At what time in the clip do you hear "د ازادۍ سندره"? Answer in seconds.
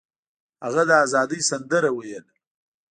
0.89-1.89